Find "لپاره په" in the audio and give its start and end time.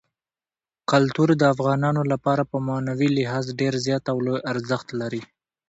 2.11-2.57